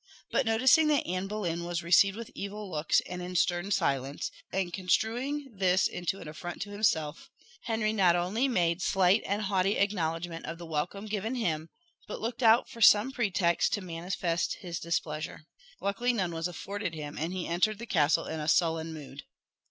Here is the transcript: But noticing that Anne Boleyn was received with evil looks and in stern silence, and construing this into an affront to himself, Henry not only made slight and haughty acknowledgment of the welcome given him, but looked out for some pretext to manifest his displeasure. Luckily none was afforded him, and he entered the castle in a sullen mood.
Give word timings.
But 0.31 0.47
noticing 0.47 0.87
that 0.87 1.05
Anne 1.05 1.27
Boleyn 1.27 1.63
was 1.63 1.83
received 1.83 2.17
with 2.17 2.31
evil 2.33 2.67
looks 2.71 3.01
and 3.07 3.21
in 3.21 3.35
stern 3.35 3.69
silence, 3.69 4.31
and 4.51 4.73
construing 4.73 5.51
this 5.55 5.85
into 5.85 6.19
an 6.19 6.27
affront 6.27 6.59
to 6.63 6.71
himself, 6.71 7.29
Henry 7.65 7.93
not 7.93 8.15
only 8.15 8.47
made 8.47 8.81
slight 8.81 9.21
and 9.27 9.43
haughty 9.43 9.77
acknowledgment 9.77 10.47
of 10.47 10.57
the 10.57 10.65
welcome 10.65 11.05
given 11.05 11.35
him, 11.35 11.69
but 12.07 12.19
looked 12.19 12.41
out 12.41 12.67
for 12.67 12.81
some 12.81 13.11
pretext 13.11 13.73
to 13.73 13.81
manifest 13.81 14.55
his 14.61 14.79
displeasure. 14.79 15.45
Luckily 15.79 16.13
none 16.13 16.31
was 16.33 16.47
afforded 16.47 16.95
him, 16.95 17.15
and 17.19 17.31
he 17.31 17.45
entered 17.47 17.77
the 17.77 17.85
castle 17.85 18.25
in 18.25 18.39
a 18.39 18.47
sullen 18.47 18.95
mood. 18.95 19.21